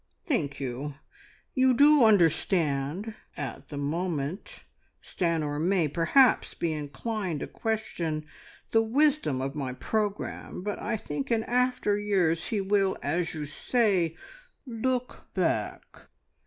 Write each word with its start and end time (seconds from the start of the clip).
"Thank 0.25 0.59
you. 0.59 0.95
You 1.53 1.75
do 1.75 2.03
understand. 2.05 3.13
At 3.37 3.69
the 3.69 3.77
moment 3.77 4.63
Stanor 4.99 5.59
may 5.61 5.87
perhaps 5.87 6.55
be 6.55 6.73
inclined 6.73 7.41
to 7.41 7.45
question 7.47 8.25
the 8.71 8.81
wisdom 8.81 9.43
of 9.43 9.53
my 9.53 9.73
programme, 9.73 10.63
but 10.63 10.81
I 10.81 10.97
think 10.97 11.29
in 11.29 11.43
after 11.43 11.99
years 11.99 12.47
he 12.47 12.61
will, 12.61 12.97
as 13.03 13.35
you 13.35 13.45
say, 13.45 14.15
look 14.65 15.27
back. 15.35 15.99